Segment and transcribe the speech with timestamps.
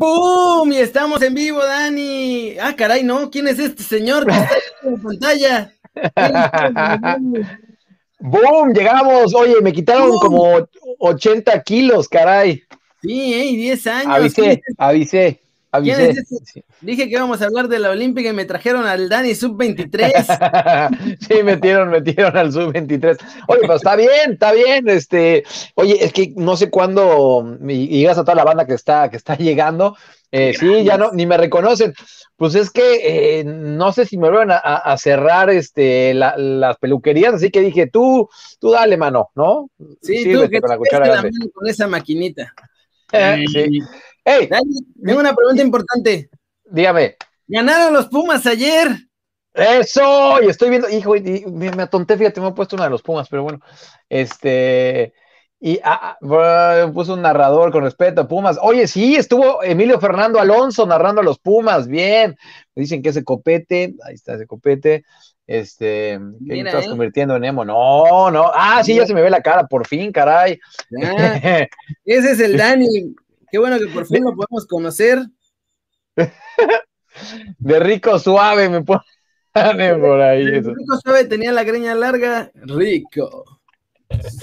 [0.00, 0.72] ¡Pum!
[0.72, 2.56] Y estamos en vivo, Dani.
[2.58, 3.30] Ah, caray, ¿no?
[3.30, 5.74] ¿Quién es este señor que está en pantalla?
[8.18, 8.72] ¡Boom!
[8.72, 9.34] Llegamos.
[9.34, 10.66] Oye, me quitaron como
[11.00, 12.62] 80 kilos, caray.
[13.02, 13.54] Sí, ¿eh?
[13.54, 14.16] 10 años.
[14.16, 15.39] Avisé, avisé.
[15.72, 16.14] Avisé.
[16.80, 21.18] Dije que íbamos a hablar de la Olímpica y me trajeron al Dani Sub-23.
[21.28, 23.18] sí, metieron, metieron al Sub-23.
[23.46, 24.88] Oye, pero está bien, está bien.
[24.88, 25.44] Este,
[25.74, 29.36] oye, es que no sé cuándo, gracias a toda la banda que está, que está
[29.36, 29.96] llegando.
[30.32, 31.94] Eh, sí, ya no, ni me reconocen.
[32.36, 37.50] Pues es que eh, no sé si me van a, cerrar este, las peluquerías, así
[37.50, 39.68] que dije, tú, tú dale, mano, ¿no?
[40.00, 42.54] Sí, tú que con, la cuchara con esa maquinita.
[43.52, 43.80] sí.
[44.32, 44.48] Hey,
[45.04, 46.30] tengo una pregunta importante.
[46.64, 47.16] Dígame.
[47.48, 48.88] Ganaron los Pumas ayer.
[49.52, 53.02] Eso, y estoy viendo, hijo, y, me atonté, fíjate, me he puesto uno de los
[53.02, 53.58] Pumas, pero bueno,
[54.08, 55.12] este,
[55.58, 58.56] y ah, ah puso un narrador con respeto a Pumas.
[58.62, 62.36] Oye, sí, estuvo Emilio Fernando Alonso narrando a los Pumas, bien.
[62.76, 65.04] Me dicen que ese copete, ahí está ese copete,
[65.48, 66.88] este, que estás eh.
[66.88, 67.64] convirtiendo en emo.
[67.64, 70.60] No, no, ah, sí, ya se me ve la cara, por fin, caray.
[72.04, 73.16] ese es el Dani.
[73.50, 75.18] Qué bueno que por fin lo podemos conocer.
[77.58, 79.02] De rico suave me pone
[80.00, 80.44] por ahí.
[80.46, 82.50] rico suave tenía la greña larga.
[82.54, 83.44] Rico.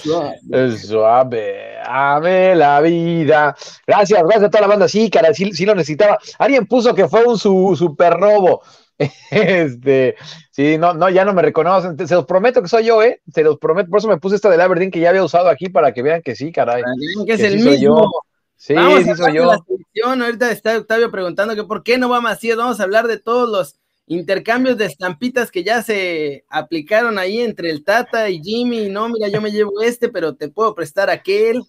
[0.02, 0.78] Suave.
[0.78, 3.56] Suave, ame la vida.
[3.86, 4.88] Gracias, gracias a toda la banda.
[4.88, 6.18] Sí, cara, sí, lo necesitaba.
[6.40, 8.62] Alguien puso que fue un su, super robo.
[9.30, 10.16] Este,
[10.50, 12.08] sí, no, no, ya no me reconocen.
[12.08, 13.22] Se los prometo que soy yo, ¿eh?
[13.32, 13.92] Se los prometo.
[13.92, 16.24] Por eso me puse esta del Aberdeen que ya había usado aquí para que vean
[16.24, 16.82] que sí, caray.
[17.28, 18.10] que, es el mismo.
[18.58, 19.46] Sí, Vamos sí soy yo.
[19.46, 20.22] La selección.
[20.22, 22.58] Ahorita está Octavio preguntando que por qué no va Macías.
[22.58, 27.70] Vamos a hablar de todos los intercambios de estampitas que ya se aplicaron ahí entre
[27.70, 28.90] el Tata y Jimmy.
[28.90, 31.64] No, mira, yo me llevo este, pero te puedo prestar aquel.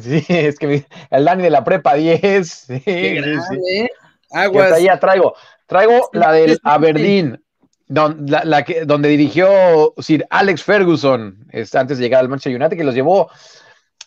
[0.00, 2.48] Sí, es que el Dani de la prepa 10.
[2.48, 3.88] Sí, ¿eh?
[4.32, 4.82] Aguas.
[4.82, 5.34] ya traigo.
[5.66, 7.42] Traigo la del Aberdeen,
[7.86, 12.84] donde, la, que, donde dirigió Sir Alex Ferguson antes de llegar al Manchester United, que
[12.84, 13.30] los llevó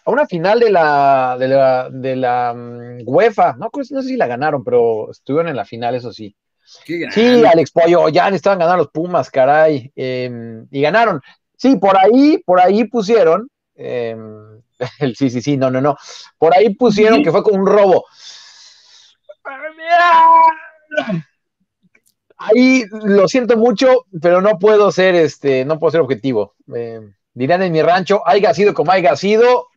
[0.06, 4.18] a una final de la, de la, de la mm, UEFA, no, no sé si
[4.18, 6.36] la ganaron, pero estuvieron en la final, eso sí.
[6.64, 11.20] Sí, Alex Pollo, ya estaban ganando los Pumas, caray, em, y ganaron.
[11.58, 14.62] Sí, por ahí, por ahí pusieron, em,
[15.16, 15.98] sí, sí, sí, no, no, no,
[16.38, 18.06] por ahí pusieron que fue con un robo.
[22.38, 26.56] Ahí lo siento mucho, pero no puedo ser, este, no puedo ser objetivo.
[26.74, 29.68] Em, dirán en mi rancho, haya sido como haya sido,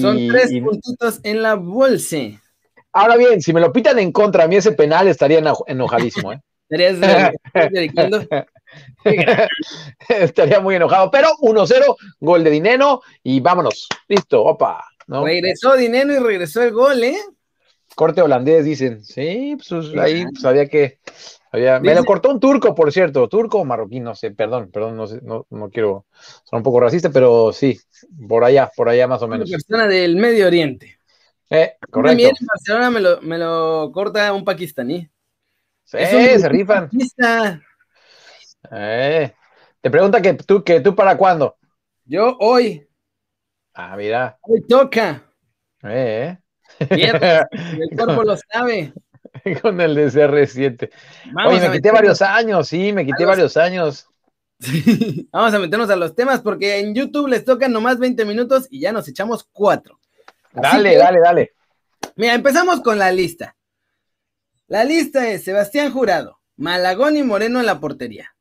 [0.00, 2.18] son tres puntitos en la bolsa.
[2.92, 6.40] Ahora bien, si me lo pitan en contra a mí ese penal, estaría enojadísimo, ¿eh?
[10.08, 13.88] Estaría muy enojado, pero 1-0, gol de Dineno y vámonos.
[14.08, 14.84] Listo, opa.
[15.06, 17.16] Regresó Dineno y regresó el gol, ¿eh?
[17.98, 19.04] Corte holandés, dicen.
[19.04, 21.00] Sí, pues ahí sabía pues, que
[21.82, 25.08] me lo cortó un turco, por cierto, turco o marroquí, no sé, perdón, perdón, no,
[25.08, 26.06] sé, no, no quiero
[26.44, 27.76] ser un poco racista, pero sí,
[28.28, 29.48] por allá, por allá más o menos.
[29.48, 31.00] Una persona del Medio Oriente.
[31.50, 32.10] Eh, correcto.
[32.10, 35.10] También en Barcelona me lo, me lo corta un pakistaní.
[35.82, 36.88] Sí, se rifan.
[38.70, 39.32] Eh,
[39.80, 41.56] te pregunta que tú, que tú para cuándo.
[42.04, 42.86] Yo hoy.
[43.74, 44.38] Ah, mira.
[44.42, 45.32] Hoy toca.
[45.82, 46.38] Eh.
[46.90, 48.92] el cuerpo lo sabe.
[49.62, 50.90] con el de CR7.
[51.46, 54.08] Oye, me quité varios años, sí, me quité varios años.
[55.32, 58.80] Vamos a meternos a los temas porque en YouTube les tocan nomás 20 minutos y
[58.80, 60.00] ya nos echamos cuatro.
[60.52, 61.52] dale, dale, dale.
[62.16, 63.56] Mira, empezamos con la lista.
[64.66, 68.34] La lista es Sebastián Jurado, Malagón y Moreno en la portería.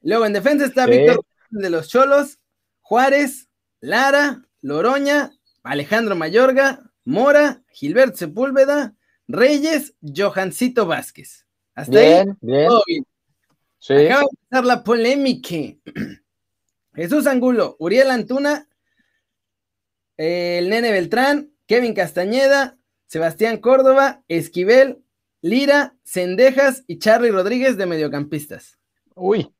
[0.00, 2.38] Luego en defensa está Víctor de los Cholos,
[2.80, 3.48] Juárez,
[3.80, 8.94] Lara, Loroña, Alejandro Mayorga, Mora, Gilbert Sepúlveda,
[9.28, 11.46] Reyes, Johancito Vázquez.
[11.74, 12.24] Hasta ahí.
[12.40, 12.68] Bien.
[13.78, 13.94] Sí.
[13.94, 15.56] Acaba de empezar la polémica.
[16.94, 18.68] Jesús Angulo, Uriel Antuna,
[20.16, 22.76] el Nene Beltrán, Kevin Castañeda,
[23.06, 25.04] Sebastián Córdoba, Esquivel,
[25.42, 28.78] Lira, Cendejas y Charly Rodríguez de mediocampistas.
[29.14, 29.54] Uy.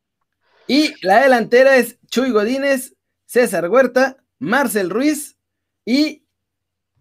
[0.67, 5.37] Y la delantera es Chuy Godínez, César Huerta, Marcel Ruiz
[5.85, 6.26] y.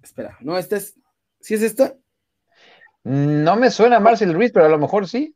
[0.05, 0.93] Espera, no, este es.
[1.41, 1.95] ¿Sí es esta?
[3.03, 5.35] No me suena Marcel Ruiz, pero a lo mejor sí.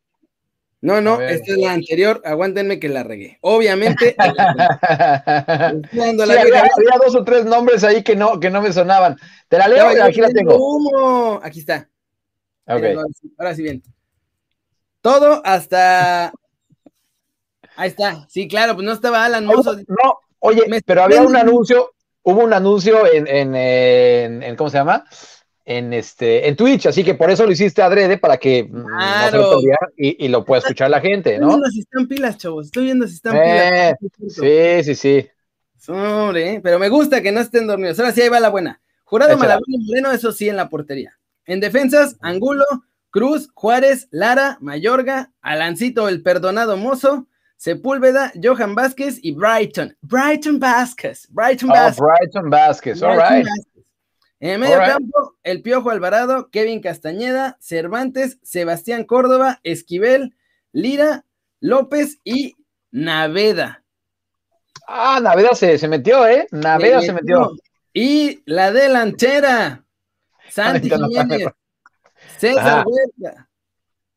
[0.81, 2.21] No, no, esta es la anterior.
[2.23, 3.39] Aguántenme que la regué.
[3.41, 4.15] Obviamente.
[4.19, 5.81] había,
[7.03, 9.17] dos o tres nombres ahí que no, que no me sonaban.
[9.47, 11.41] Te la leo, aquí la tengo.
[11.43, 11.89] Aquí está.
[12.67, 13.81] Ahora sí, bien.
[15.01, 16.31] Todo hasta.
[17.75, 18.27] Ahí está.
[18.29, 21.91] Sí, claro, pues no estaba Alan No, oye, pero había un anuncio,
[22.29, 25.05] hubo un anuncio en, en, en ¿cómo se llama?
[25.69, 29.51] en, este, en Twitch, así que por eso lo hiciste adrede para que mm, claro.
[29.53, 29.59] no
[29.95, 31.45] y, y, lo pueda escuchar la gente, ¿no?
[31.45, 34.33] Estoy viendo si están pilas, chavos, estoy viendo si están eh, pilas.
[34.33, 35.91] Sí, sí, sí.
[35.91, 36.61] Hombre, ¿eh?
[36.63, 37.99] pero me gusta que no estén dormidos.
[37.99, 38.81] Ahora sí, ahí va la buena.
[39.03, 41.19] Jurado Malagón y Moreno, eso sí, en la portería.
[41.45, 42.65] En defensas, Angulo,
[43.11, 47.27] Cruz, Juárez, Lara, Mayorga, Alancito, el perdonado mozo,
[47.59, 49.93] Sepúlveda, Johan Vázquez y Brighton.
[50.01, 51.27] Brighton Vázquez.
[51.29, 51.99] Brighton oh, Vázquez.
[51.99, 53.45] Brighton Vázquez, all right.
[54.39, 60.37] En el medio campo, el Piojo Alvarado, Kevin Castañeda, Cervantes, Sebastián Córdoba, Esquivel,
[60.71, 61.25] Lira,
[61.59, 62.55] López y
[62.91, 63.83] Naveda.
[64.87, 66.47] Ah, Naveda se, se metió, ¿eh?
[66.51, 67.51] Naveda se metió.
[67.91, 69.83] Y la delantera,
[70.49, 71.49] Santi Jiménez,
[72.37, 73.49] César Huerta,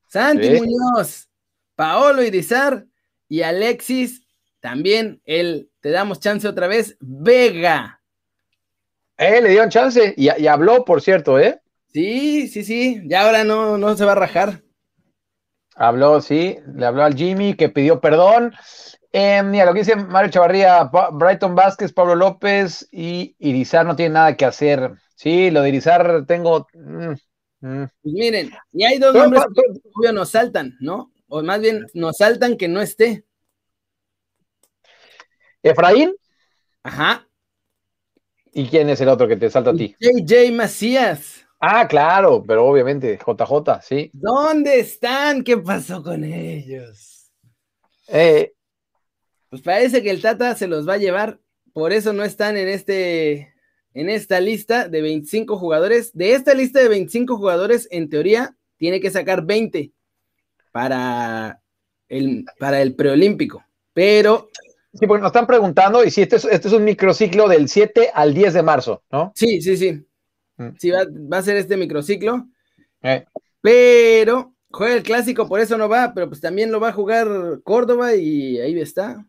[0.07, 1.29] Santi Muñoz,
[1.75, 2.87] Paolo Irizar
[3.33, 4.27] y Alexis,
[4.61, 8.03] también el, te damos chance otra vez, Vega.
[9.17, 11.59] Eh, le dieron chance y, habló, por cierto, ¿eh?
[11.95, 14.61] Sí, sí, sí, ya ahora no, no se va a rajar.
[15.75, 18.53] Habló, sí, le habló al Jimmy que pidió perdón.
[19.13, 24.13] Eh, mira, lo que dice Mario Chavarría, Brighton Vázquez, Pablo López y Irizar no tiene
[24.13, 24.93] nada que hacer.
[25.15, 26.67] Sí, lo de Irizar tengo.
[26.75, 27.13] Mm,
[27.61, 27.89] mm.
[28.03, 29.43] Pues miren, y hay dos nombres
[30.03, 31.12] que nos saltan, ¿no?
[31.35, 33.25] O más bien nos saltan que no esté.
[35.63, 36.15] Efraín.
[36.83, 37.27] Ajá.
[38.53, 39.97] ¿Y quién es el otro que te salta a ti?
[39.99, 41.47] JJ Macías.
[41.59, 44.11] Ah, claro, pero obviamente, JJ, sí.
[44.13, 45.43] ¿Dónde están?
[45.43, 47.33] ¿Qué pasó con ellos?
[48.09, 48.53] Eh,
[49.49, 51.41] pues parece que el Tata se los va a llevar,
[51.73, 53.55] por eso no están en este,
[53.95, 56.13] en esta lista de 25 jugadores.
[56.13, 59.95] De esta lista de 25 jugadores, en teoría, tiene que sacar 20
[60.73, 61.61] para
[62.09, 64.51] el, para el preolímpico, pero
[64.95, 68.11] Sí, porque nos están preguntando, y si este es, este es un microciclo del 7
[68.13, 69.33] al 10 de marzo, ¿no?
[69.35, 70.07] Sí, sí, sí.
[70.59, 70.69] Mm.
[70.79, 72.47] Sí, va, a ser este microciclo.
[73.03, 73.25] Eh.
[73.63, 77.27] Pero juega el clásico, por eso no va, pero pues también lo va a jugar
[77.65, 79.25] Córdoba y ahí está.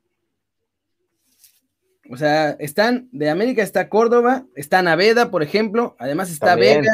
[2.10, 6.94] O sea, están, de América está Córdoba, está Naveda, por ejemplo, además está Vega.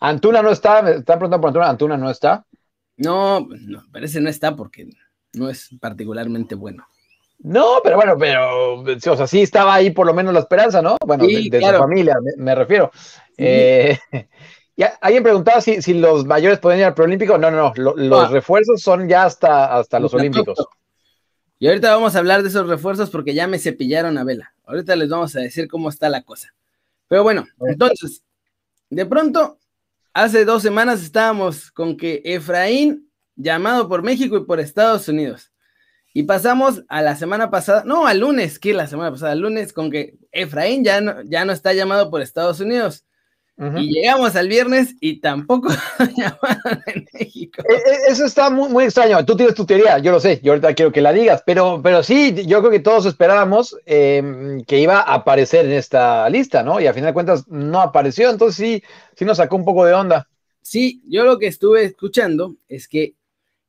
[0.00, 2.44] Antuna no está, me están preguntando por Antuna, Antuna no está.
[2.96, 4.88] No, no, parece no está porque
[5.32, 6.86] no es particularmente bueno.
[7.38, 10.96] No, pero bueno, pero, o sea, sí estaba ahí por lo menos la esperanza, ¿no?
[11.04, 12.92] Bueno, de, su familia, me, refiero.
[13.36, 13.98] Eh,
[15.00, 17.38] alguien preguntaba si, si, los mayores pueden ir al preolímpico.
[17.38, 18.28] No, no, no, los ah.
[18.28, 20.58] refuerzos son ya hasta, hasta los olímpicos.
[21.58, 24.54] Y ahorita vamos a hablar de esos refuerzos porque ya me cepillaron a vela.
[24.64, 26.54] Ahorita les vamos a decir cómo está la cosa.
[27.08, 28.22] Pero bueno, entonces,
[28.88, 29.58] de pronto,
[30.14, 35.52] hace dos semanas estábamos con que Efraín, llamado por México y por Estados Unidos.
[36.14, 39.72] Y pasamos a la semana pasada, no, al lunes, que la semana pasada, al lunes,
[39.72, 43.06] con que Efraín ya no, ya no está llamado por Estados Unidos.
[43.58, 45.68] Y llegamos al viernes y tampoco
[46.16, 47.62] llamaron en México.
[47.68, 49.24] E, e, eso está muy, muy, extraño.
[49.24, 52.02] Tú tienes tu teoría, yo lo sé, yo ahorita quiero que la digas, pero, pero
[52.02, 56.80] sí, yo creo que todos esperábamos em, que iba a aparecer en esta lista, ¿no?
[56.80, 58.82] Y a final de cuentas no apareció, entonces sí,
[59.16, 60.28] sí nos sacó un poco de onda.
[60.62, 63.14] Sí, yo lo que estuve escuchando es que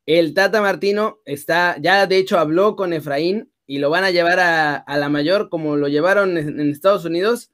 [0.06, 4.40] el Tata Martino está, ya de hecho habló con Efraín y lo van a llevar
[4.40, 7.52] a, la mayor como lo llevaron en, Estados Unidos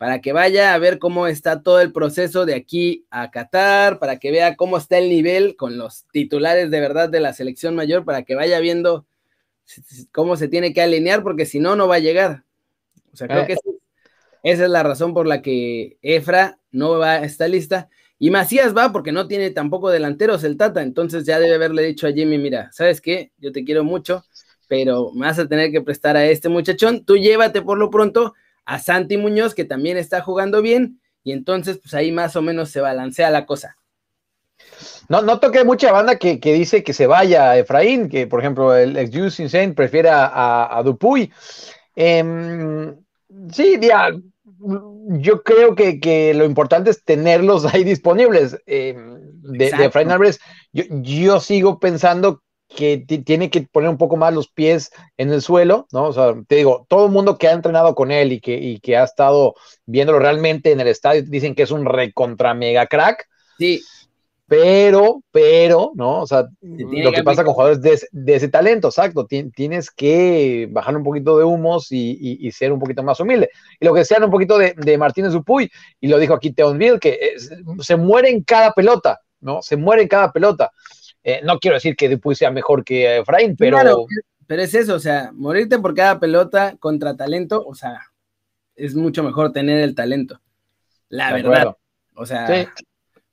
[0.00, 4.18] para que vaya a ver cómo está todo el proceso de aquí a Qatar, para
[4.18, 8.06] que vea cómo está el nivel con los titulares de verdad de la selección mayor,
[8.06, 9.04] para que vaya viendo
[10.10, 12.44] cómo se tiene que alinear, porque si no, no va a llegar.
[13.12, 13.56] O sea, creo que
[14.42, 17.90] esa es la razón por la que Efra no va a esta lista.
[18.18, 22.06] Y Macías va porque no tiene tampoco delanteros el Tata, entonces ya debe haberle dicho
[22.06, 23.32] a Jimmy, mira, ¿sabes qué?
[23.36, 24.24] Yo te quiero mucho,
[24.66, 28.32] pero me vas a tener que prestar a este muchachón, tú llévate por lo pronto
[28.64, 32.70] a Santi Muñoz, que también está jugando bien, y entonces pues ahí más o menos
[32.70, 33.76] se balancea la cosa.
[35.08, 38.96] No, no toque mucha banda que, dice que se vaya Efraín, que por ejemplo el
[38.96, 41.32] ex Juice Insane prefiere a, a Dupuy.
[41.96, 42.96] Em,
[43.50, 44.10] sí, ya,
[45.18, 48.58] yo creo que, lo importante es tenerlos ahí disponibles.
[48.66, 48.94] Eh,
[49.42, 50.38] de, de Efraín Álvarez,
[50.72, 52.42] yo, sigo pensando
[52.74, 56.04] que tiene que poner un poco más los pies en el suelo, ¿no?
[56.04, 58.80] O sea, te digo, todo el mundo que ha entrenado con él y que, y
[58.80, 59.54] que ha estado
[59.86, 63.26] viéndolo realmente en el estadio dicen que es un recontra mega crack.
[63.58, 63.82] Sí
[64.50, 66.22] pero, pero, ¿no?
[66.22, 71.04] O sea, lo que pasa con jugadores de, ese talento, exacto, tienes que bajar un
[71.04, 73.50] poquito de humos y, ser un poquito más humilde.
[73.78, 77.36] Y lo que sean un poquito de, Martínez Dupuy, y lo dijo aquí Teonville, que
[77.78, 79.62] se muere en cada pelota, ¿no?
[79.62, 80.72] Se muere en cada pelota.
[81.22, 84.06] Eh, no quiero decir que Dupuy sea mejor que Efraín, pero...
[84.46, 88.00] pero es eso, o sea, morirte por cada pelota contra talento, o sea,
[88.74, 90.40] es mucho mejor tener el talento.
[91.08, 91.76] La verdad.
[92.14, 92.72] O sea,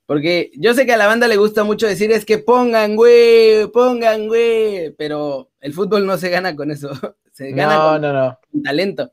[0.06, 3.66] porque yo sé que a la banda le gusta mucho decir es que pongan, güey,
[3.66, 6.90] pongan, güey, pero el fútbol no se gana con eso,
[7.32, 9.12] se gana con, talento.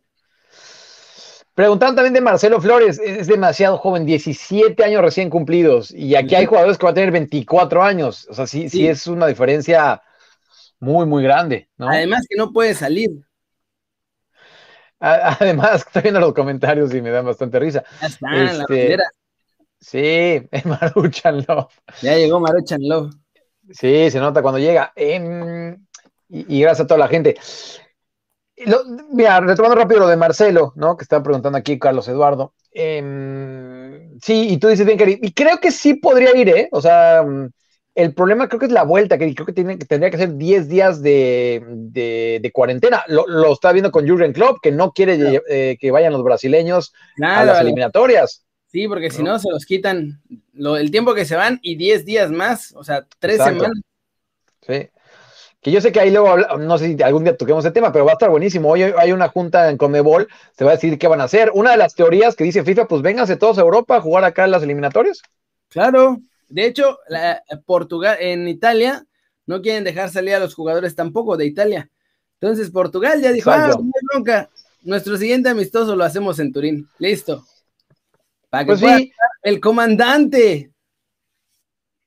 [1.56, 6.46] Preguntaban también de Marcelo Flores, es demasiado joven, 17 años recién cumplidos, y aquí hay
[6.46, 10.04] jugadores que van a tener 24 años, o sea, sí, sí, es una diferencia
[10.80, 11.70] muy, muy grande.
[11.80, 13.10] Además que no puede salir.
[15.00, 17.84] Además, estoy viendo los comentarios y me dan bastante risa.
[18.02, 18.98] Ya está, la este,
[19.80, 21.72] Sí, Maruchan Love.
[22.02, 23.14] Ya llegó Maruchan Love.
[23.72, 24.92] Sí, se nota cuando llega.
[24.96, 25.78] Em,
[26.30, 27.36] y, gracias a toda la gente.
[29.12, 30.96] Mira, retomando rápido lo de Marcelo, ¿no?
[30.98, 32.54] Que estaba preguntando aquí Carlos Eduardo.
[32.72, 35.20] Em, sí, y tú dices bien, querido.
[35.22, 36.70] Y creo que sí podría ir, ¿eh?
[36.72, 37.50] O sea, mm,
[37.96, 40.68] el problema creo que es la vuelta, que creo que, tiene, tendría que ser 10
[40.68, 43.04] días de, cuarentena.
[43.08, 47.46] Lo, está viendo con Jurgen Klopp, que no quiere eh, que vayan los brasileños a
[47.46, 48.46] las eliminatorias.
[48.68, 50.22] Sí, porque si no se los quitan
[50.54, 53.80] el tiempo que se van y 10 días más, o sea, tres semanas.
[54.68, 54.90] Sí.
[55.66, 58.06] Que yo sé que ahí luego, no sé si algún día toquemos el tema, pero
[58.06, 58.70] va a estar buenísimo.
[58.70, 61.50] Hoy hay una junta en Conmebol, se va a decir qué van a hacer.
[61.56, 64.46] Una de las teorías que dice FIFA, pues vénganse todos a Europa a jugar acá
[64.46, 65.24] en las eliminatorias.
[65.70, 66.20] Claro,
[66.50, 67.00] de hecho,
[67.66, 69.08] Portugal, en Italia,
[69.48, 71.90] no quieren dejar salir a los jugadores tampoco de Italia.
[72.40, 73.76] Entonces, Portugal ya dijo, ah,
[74.14, 74.52] nunca,
[74.84, 76.88] nuestro siguiente amistoso lo hacemos en Turín.
[77.00, 77.44] Listo
[78.66, 79.12] pues sí.
[79.44, 80.72] el comandante.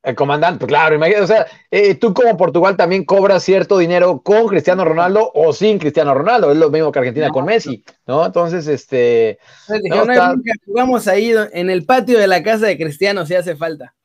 [0.00, 4.46] El comandante, claro, imagínate, o sea, eh, tú como Portugal también cobras cierto dinero con
[4.46, 8.24] Cristiano Ronaldo o sin Cristiano Ronaldo, es lo mismo que Argentina con Messi, ¿no?
[8.24, 9.38] Entonces, este...
[10.64, 13.96] jugamos ahí en el patio de la casa de Cristiano si hace falta.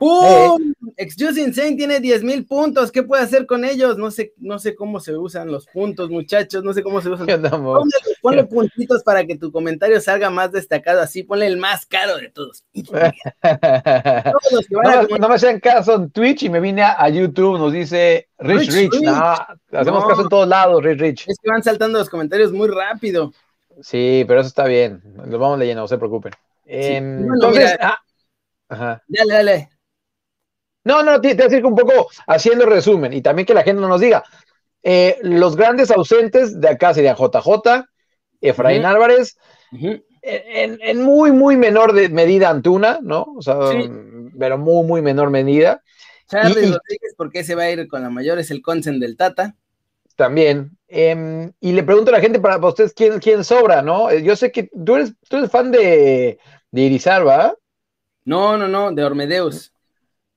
[0.00, 0.72] ¡Pum!
[0.96, 2.90] Excuse Insane tiene 10 mil puntos.
[2.90, 3.98] ¿Qué puede hacer con ellos?
[3.98, 6.64] No sé, no sé cómo se usan los puntos, muchachos.
[6.64, 7.26] No sé cómo se usan.
[8.22, 11.02] Ponle, puntitos para que tu comentario salga más destacado.
[11.02, 12.64] Así, ponle el más caro de todos.
[15.20, 17.58] no, me hacían caso en Twitch y me vine a, YouTube.
[17.58, 19.06] Nos dice Rich Rich.
[19.72, 21.26] hacemos caso en todos lados, Rich Rich.
[21.28, 23.34] Es que van saltando los comentarios muy rápido.
[23.82, 25.02] Sí, pero eso está bien.
[25.26, 26.32] Lo vamos leyendo, no se preocupen.
[26.64, 27.98] Em, entonces, ah,
[28.70, 29.02] ajá.
[29.06, 29.79] Dale, dale.
[30.84, 33.80] No, no, te, voy a decir un poco haciendo resumen y también que la gente
[33.80, 34.24] no nos diga.
[34.82, 37.84] Eh, los grandes ausentes de acá serían JJ,
[38.40, 39.36] Efraín Álvarez,
[40.22, 43.26] en, muy, muy menor de medida Antuna, ¿no?
[43.36, 43.56] O sea,
[44.38, 45.82] pero muy, muy menor medida.
[46.28, 48.38] Charles Rodríguez, ¿por qué se va a ir con la mayor?
[48.38, 49.56] Es el consen del Tata.
[50.16, 50.76] También.
[50.86, 54.10] Em, y le pregunto a la gente para, ustedes quién, quién sobra, ¿no?
[54.10, 56.38] Eh, yo sé que tú eres, tú eres fan de,
[56.70, 57.54] de Irizar, ¿va?
[58.24, 59.72] No, no, no, de Ormedeus.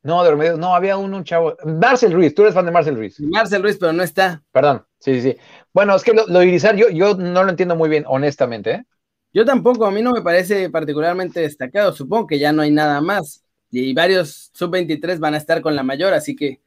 [0.03, 1.55] No, de Ormedeus, no, había un, un, chavo.
[1.63, 3.21] Marcel Ruiz, tú eres fan de Marcel Ruiz.
[3.21, 4.43] Marcel Ruiz, pero no está.
[4.51, 5.37] Perdón, sí, sí, sí.
[5.71, 8.71] Bueno, es que lo, de Irizar yo, yo no lo entiendo muy bien, honestamente.
[8.71, 8.85] ¿eh?
[9.31, 11.93] Yo tampoco, a mí no me parece particularmente destacado.
[11.93, 13.45] Supongo que ya no hay nada más.
[13.71, 16.59] Y varios sub-23 van a estar con la mayor, así que.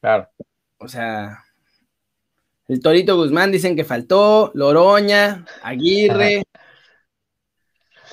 [0.00, 0.28] Claro.
[0.76, 1.42] O sea.
[2.68, 6.42] El Torito Guzmán dicen que faltó, Loroña, Aguirre.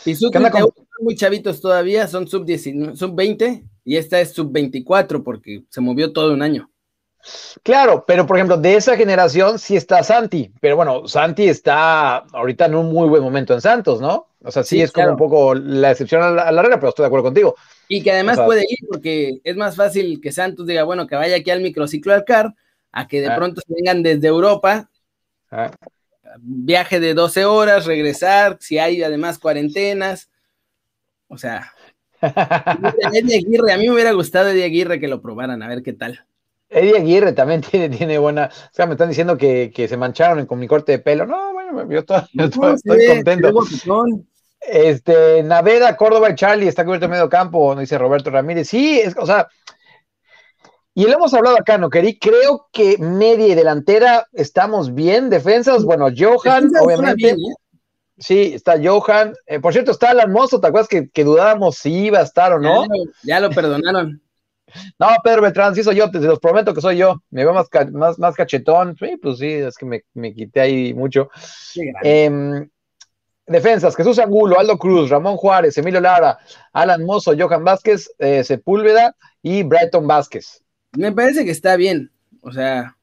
[0.06, 0.32] Y sub
[1.02, 2.96] muy chavitos todavía, son sub-20.
[2.96, 6.70] Sub 20 y esta es sub-24 porque se movió todo un año.
[7.64, 12.66] Claro, pero por ejemplo, de esa generación sí está Santi, pero bueno, Santi está ahorita
[12.66, 14.28] en un muy buen momento en Santos, ¿no?
[14.44, 17.08] O sea, sí, es como un poco la excepción a la, regla, pero estoy de
[17.08, 17.56] acuerdo contigo.
[17.88, 21.38] Y que además puede ir porque es más fácil que Santos diga, bueno, que vaya
[21.38, 22.54] aquí al microciclo al CAR,
[22.92, 23.38] a que de ah.
[23.38, 24.90] pronto se vengan desde Europa,
[25.50, 25.72] ah.
[26.40, 30.30] viaje de 12 horas, regresar, si hay además cuarentenas,
[31.30, 31.74] o sea,
[32.22, 35.94] Eddie Aguirre, a mí me hubiera gustado Eddie Aguirre que lo probaran, a ver qué
[35.94, 36.26] tal.
[36.70, 38.50] Eddie Aguirre también tiene, tiene buena.
[38.52, 41.26] O sea, me están diciendo que, se mancharon con mi corte de pelo.
[41.26, 43.54] No, bueno, yo estoy, contento.
[44.60, 48.68] Este, Naveda, Córdoba y Charlie está cubierto en medio campo, dice Roberto Ramírez.
[48.68, 49.48] Sí, es, o sea,
[50.98, 52.18] y lo hemos hablado acá, ¿no, Querí?
[52.18, 55.30] Creo que media y delantera estamos bien.
[55.30, 57.30] Defensas, bueno, Johan, obviamente.
[57.30, 57.36] ¿eh?
[58.18, 59.34] Sí, está Johan.
[59.46, 62.60] Eh, por cierto, está Alan Mozo, ¿te acuerdas que, dudábamos si iba a estar o
[62.60, 62.86] no?
[63.24, 64.22] Ya, lo perdonaron.
[65.00, 67.24] No, Pedro Beltrán, sí soy yo, te los prometo que soy yo.
[67.30, 68.98] Me veo más, más, más cachetón.
[69.00, 71.30] Sí, pues sí, es que me, quité ahí mucho.
[72.04, 72.70] Em,
[73.46, 76.38] defensas, Jesús Angulo, Aldo Cruz, Ramón Juárez, Emilio Lara,
[76.74, 80.62] Alan Mozo, Johan Vázquez, eh, Sepúlveda y Brighton Vázquez.
[80.92, 82.12] Me parece que está bien.
[82.42, 82.98] O sea,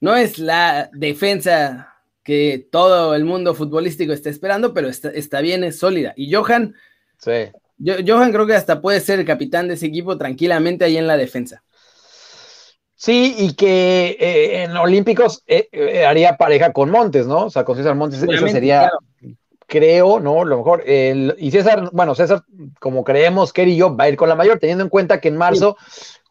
[0.00, 1.95] no es la defensa
[2.26, 6.12] que todo el mundo futbolístico está esperando, pero está, bien, es sólida.
[6.16, 6.74] Y Johan,
[7.18, 7.52] sí.
[7.78, 11.16] Johan creo que hasta puede ser el capitán de ese equipo tranquilamente ahí en la
[11.16, 11.62] defensa.
[12.96, 17.44] Sí, y que eh, en Olímpicos eh, eh, haría pareja con Montes, ¿no?
[17.44, 18.90] O sea, con César Montes, eso sería
[19.68, 20.44] creo, ¿no?
[20.44, 22.42] Lo mejor, y César, bueno, César,
[22.80, 25.28] como creemos, Kerry y yo, va a ir con la mayor, teniendo en cuenta que
[25.28, 25.76] en marzo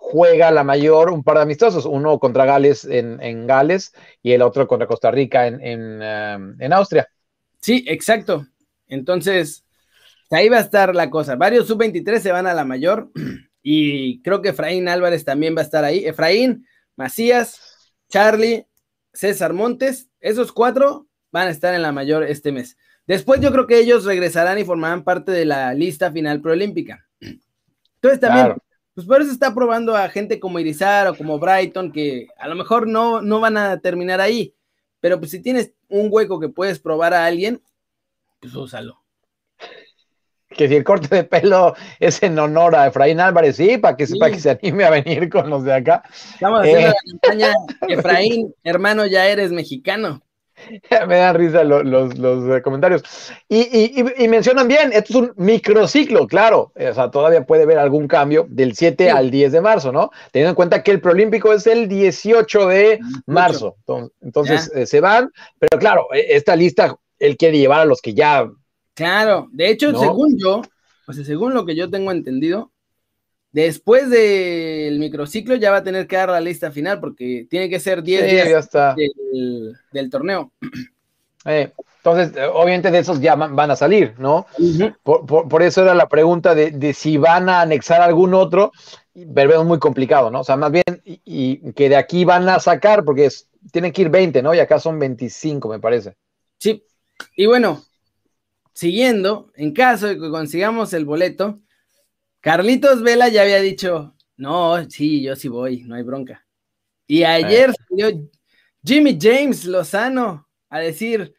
[0.08, 4.68] juega la mayor un par de amistosos, uno contra Gales en, Gales y el otro
[4.68, 7.10] contra Costa Rica en, en, en Austria.
[7.60, 8.46] Sí, exacto.
[8.88, 9.66] Entonces,
[10.30, 11.36] ahí va a estar la cosa.
[11.36, 13.12] Varios sub-23 se van a la mayor
[13.64, 16.06] y creo que Efraín Álvarez también va a estar ahí.
[16.06, 17.60] Efraín, Macías,
[18.08, 18.68] Charlie,
[19.12, 22.78] César Montes, esos cuatro van a estar en la mayor este mes.
[23.08, 27.08] Después yo creo que ellos regresarán y formarán parte de la lista final proolímpica.
[27.20, 28.56] Entonces también,
[28.96, 32.56] pues por eso está probando a gente como Irizar o como Brighton, que a lo
[32.56, 34.56] mejor no, no van a terminar ahí,
[35.02, 37.62] pero pues si tienes un hueco que puedes probar a alguien,
[38.40, 39.02] pues úsalo.
[40.48, 44.06] Que si el corte de pelo es en honor a Efraín Álvarez, sí, para que,
[44.06, 46.04] que se anime a venir con los de acá.
[46.34, 46.94] Estamos haciendo eh.
[46.94, 47.54] la campaña,
[47.90, 50.22] Efraín, hermano, ya eres mexicano.
[51.08, 53.04] Me dan risa los, eh, comentarios.
[53.50, 56.72] Y, mencionan bien, esto es un microciclo, claro.
[56.76, 60.12] O sea, todavía puede haber algún cambio del 7 al 10 de marzo, ¿no?
[60.32, 63.76] Teniendo en cuenta que el Prolímpico es el 18 de marzo.
[64.22, 68.14] Entonces, eh, se van, pero claro, e, esta lista él quiere llevar a los que
[68.14, 68.50] ya.
[68.94, 70.62] Claro, de hecho, según yo,
[71.08, 72.72] o sea, según lo que yo tengo entendido,
[73.56, 77.80] después del microciclo ya va a tener que dar la lista final porque tiene que
[77.80, 78.70] ser 10 días
[79.92, 80.52] del, torneo.
[81.48, 84.48] Eh, entonces, eh, obviamente de esos ya van a salir, ¿no?
[85.04, 88.72] por, eso era la pregunta de, si van a anexar algún otro,
[89.36, 90.40] pero es muy complicado, ¿no?
[90.40, 93.30] O sea, más bien, y, que de aquí van a sacar, porque
[93.72, 94.56] tienen que ir 20, ¿no?
[94.56, 96.16] Y acá son 25, me parece.
[96.58, 96.84] Sí,
[97.36, 97.84] y bueno,
[98.74, 101.60] siguiendo, en caso de que consigamos el boleto,
[102.46, 106.46] Carlitos Vela ya había dicho, no, sí, yo sí voy, no hay bronca.
[107.08, 108.29] Y ayer salió
[108.84, 111.34] Jimmy James Lozano a decir,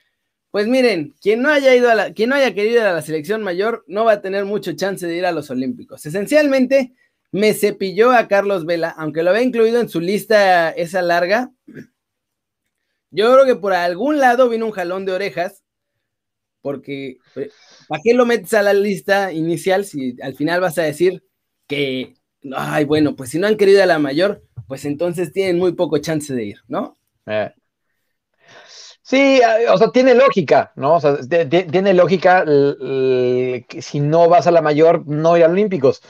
[0.51, 3.03] pues miren, quien no haya ido a la, quien no haya querido ir a la
[3.03, 6.05] selección mayor no va a tener mucho chance de ir a los Olímpicos.
[6.05, 6.92] Esencialmente,
[7.31, 11.53] me cepilló a Carlos Vela, aunque lo había incluido en su lista esa larga.
[13.12, 15.62] Yo creo que por algún lado vino un jalón de orejas
[16.62, 17.19] porque
[17.88, 21.23] ¿para qué lo metes a la lista inicial si al final vas a decir
[21.66, 22.14] que,
[22.55, 25.99] ay, bueno, pues si no han querido a la mayor, pues entonces tienen muy poco
[25.99, 26.97] chance de ir, ¿no?
[27.27, 27.51] Eh.
[29.03, 30.97] Sí, o sea, tiene lógica, ¿no?
[30.97, 36.03] O sea, tiene lógica que si no vas a la mayor, no ir a Olímpicos.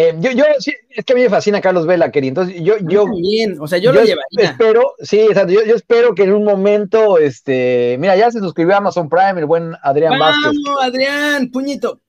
[0.00, 2.42] Eh, yo, yo, sí, es que a mí me fascina Carlos Vela, querido.
[2.42, 3.04] Entonces, yo, yo.
[3.10, 4.50] Bien, o sea, yo, lo llevaría.
[4.50, 7.96] Espero, sí, yo, yo, espero que en un momento, este.
[7.98, 10.52] Mira, ya se suscribió a Amazon Prime el buen Adrián Vázquez.
[10.64, 12.00] Vamos, Adrián, puñito.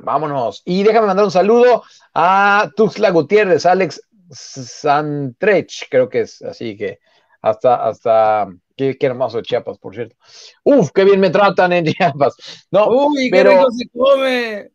[0.00, 0.62] vámonos.
[0.64, 6.98] Y déjame mandar un saludo a Tuxla Gutiérrez, Alex Santrech, creo que es así que
[7.42, 10.16] hasta, hasta Qué, hermoso Chiapas, por cierto.
[10.64, 12.34] Uf, qué bien me tratan en Chiapas.
[12.70, 14.71] No, Uy, pero, qué rico se come.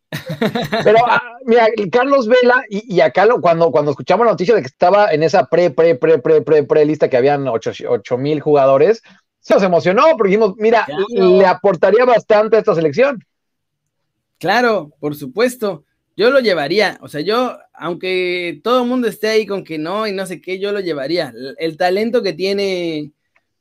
[0.83, 5.11] Pero, ah, mira, Carlos Vela, y, acá cuando, cuando escuchamos la noticia de que estaba
[5.11, 9.01] en esa pre, pre, pre, pre, pre, pre lista que habían 8 mil jugadores,
[9.39, 13.23] se nos emocionó porque dijimos, mira, le aportaría bastante a esta selección.
[14.39, 15.83] Claro, por supuesto.
[16.15, 20.07] Yo lo llevaría, o sea, yo, aunque todo el mundo esté ahí con que no
[20.07, 21.31] y no sé qué, yo lo llevaría.
[21.59, 23.11] el talento que tiene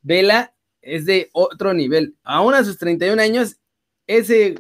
[0.01, 2.17] Vela es de otro nivel.
[2.25, 3.57] Aún a sus 31 años,
[4.07, 4.55] ese,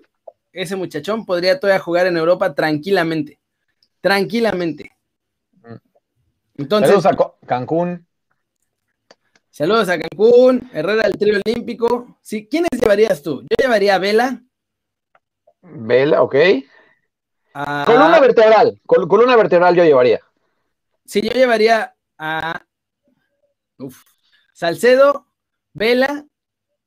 [0.56, 3.38] ese muchachón podría todavía jugar en Europa tranquilamente.
[4.00, 4.92] Tranquilamente.
[6.54, 7.06] Entonces, saludos
[7.42, 8.06] a Cancún.
[9.50, 12.18] Saludos a Cancún, Herrera del trío olímpico.
[12.22, 13.42] Sí, ¿Quiénes llevarías tú?
[13.42, 14.42] Yo llevaría a Vela.
[15.60, 16.34] Vela, ok.
[17.86, 18.80] Columna vertebral.
[18.86, 20.20] columna vertebral yo llevaría.
[21.04, 22.62] Sí, yo llevaría a
[23.78, 24.04] Uf.
[24.52, 25.26] Salcedo,
[25.72, 26.26] Vela,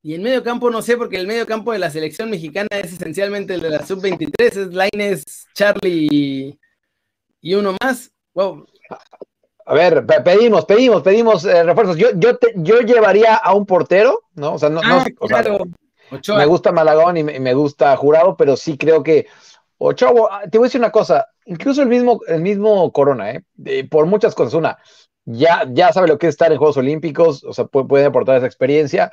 [0.02, 2.94] y en medio campo no sé, porque el medio campo de la selección mexicana es
[2.94, 6.58] esencialmente el de la sub-23, es Laines, Charlie
[7.42, 8.12] y, uno más.
[9.66, 11.98] A ver, pedimos, pedimos, pedimos eh, refuerzos.
[11.98, 14.54] Yo, yo, yo llevaría a un portero, ¿no?
[14.54, 15.06] O sea, no, ah,
[16.36, 19.28] me gusta Malagón y me, gusta Jurado, pero sí creo que
[19.78, 23.44] Ochoa, ah, te voy a decir una cosa, incluso el mismo, el mismo Corona, ¿eh?
[23.90, 24.54] por muchas cosas.
[24.54, 24.78] Una,
[25.26, 28.48] ya, ya sabe lo que es estar en Juegos Olímpicos, o sea, puede, aportar esa
[28.48, 29.12] experiencia.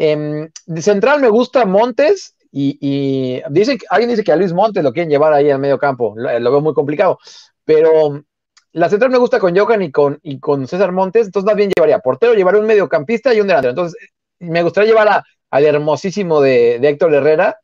[0.00, 4.92] Em, de central me gusta Montes y, dice, alguien dice que a Luis Montes lo
[4.92, 7.18] quieren llevar ahí al medio campo, lo, veo muy complicado,
[7.64, 8.22] pero
[8.70, 11.72] la central me gusta con Johan y con, y con César Montes, entonces más bien
[11.74, 13.70] llevaría portero, llevaría un mediocampista y un delantero.
[13.70, 13.98] Entonces,
[14.38, 17.58] me gustaría llevar al hermosísimo de, Héctor Herrera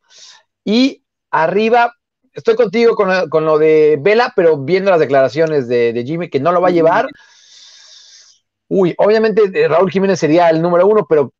[0.65, 1.93] y arriba
[2.33, 6.51] estoy contigo con, lo de Vela, pero viendo las declaraciones de, de, Jimmy, que no
[6.51, 7.07] lo va a llevar,
[8.67, 11.31] uy, obviamente eh, Raúl Jiménez sería el número uno, pero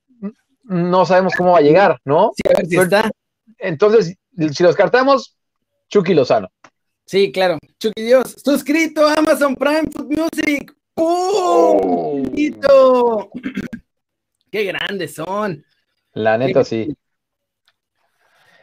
[0.66, 2.32] no sabemos cómo va a llegar, ¿no?
[2.36, 3.12] Sí, a ver si está.
[3.58, 4.16] Entonces,
[4.52, 5.38] si los cartamos,
[5.90, 6.50] Chucky Lozano.
[7.06, 7.58] Sí, claro.
[7.80, 8.36] Chucky Dios.
[8.44, 10.76] Suscrito a Amazon Prime Food Music.
[10.94, 12.34] ¡Pum!
[12.70, 13.32] Oh.
[14.52, 15.64] ¡Qué grandes son!
[16.14, 16.96] La neta, sí.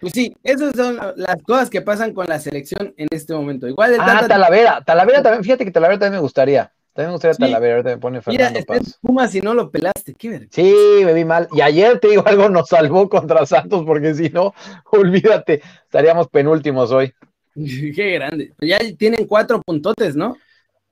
[0.01, 3.69] Pues sí, esas son las cosas que pasan con la selección en este momento.
[3.69, 6.73] Igual el ah, Talavera, Talavera también, fíjate que Talavera también me gustaría.
[6.93, 8.99] También me gustaría Talavera, ahorita me pone Fernando Mira, Paz.
[9.01, 10.47] Puma si no lo pelaste, qué.
[10.51, 10.75] Sí,
[11.05, 11.49] me vi mal.
[11.53, 14.53] Y ayer te digo algo, nos salvó contra Santos, porque si no,
[14.93, 17.15] olvídate, estaríamos penúltimos hoy.
[17.55, 18.53] qué grande.
[18.61, 20.37] Ya tienen cuatro puntotes, ¿no?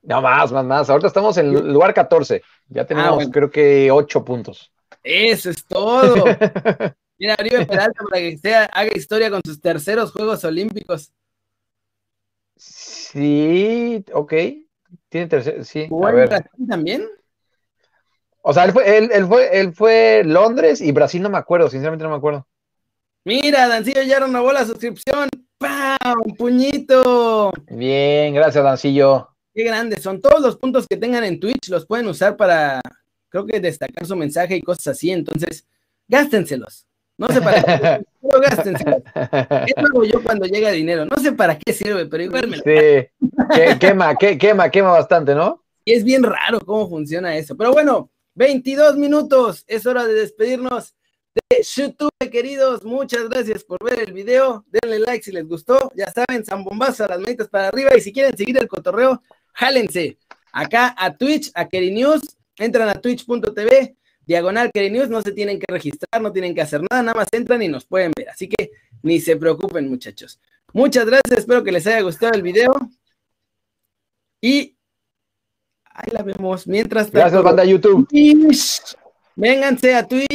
[0.01, 0.89] No, más, más, más.
[0.89, 2.41] Ahorita estamos en el lugar 14.
[2.69, 4.71] Ya tenemos, ah, creo que, ocho puntos.
[5.03, 6.25] Eso es todo.
[7.19, 11.11] Mira, Oribe Peralta para que sea, haga historia con sus terceros Juegos Olímpicos.
[12.55, 14.33] Sí, ok.
[15.09, 15.87] Tiene tercer, sí.
[15.89, 17.07] ¿Jugó en Brasil también?
[18.41, 22.03] O sea, él fue, él, fue, él fue Londres y Brasil no me acuerdo, sinceramente
[22.03, 22.47] no me acuerdo.
[23.23, 25.29] Mira, Dancillo ya renovó la suscripción.
[25.59, 26.21] ¡Pam!
[26.25, 27.53] ¡Un puñito!
[27.69, 29.29] Bien, gracias, Dancillo.
[29.53, 29.99] Qué grande.
[29.99, 32.81] Son todos los puntos que tengan en Twitch, los pueden usar para,
[33.29, 35.11] creo que destacar su mensaje y cosas así.
[35.11, 35.67] Entonces,
[36.07, 36.87] gástenselos.
[37.17, 39.03] No sé para qué, pero gástenselos.
[39.13, 41.05] ¿Qué hago yo cuando llega dinero?
[41.05, 43.07] No sé para qué sirve, pero igual me lo Sí,
[43.79, 45.63] quema, quema, quema bastante, ¿no?
[45.83, 47.55] Y es bien raro cómo funciona eso.
[47.57, 49.63] Pero bueno, 22 minutos.
[49.67, 50.95] Es hora de despedirnos
[51.33, 52.83] de YouTube, queridos.
[52.83, 54.65] Muchas gracias por ver el video.
[54.67, 55.91] Denle like si les gustó.
[55.95, 57.95] Ya saben, zambombazo a las manitas para arriba.
[57.95, 59.21] Y si quieren seguir el cotorreo,
[59.53, 60.17] jálense
[60.51, 62.21] acá a Twitch, a Keri News.
[62.57, 65.09] Entran a twitch.tv, diagonal Keri News.
[65.09, 67.01] No se tienen que registrar, no tienen que hacer nada.
[67.03, 68.29] Nada más entran y nos pueden ver.
[68.29, 70.39] Así que ni se preocupen, muchachos.
[70.73, 71.39] Muchas gracias.
[71.39, 72.73] Espero que les haya gustado el video.
[74.41, 74.75] Y
[75.85, 76.67] ahí la vemos.
[76.67, 77.19] Mientras tanto.
[77.19, 78.07] Gracias, banda YouTube.
[79.35, 80.27] Vénganse a Twitch.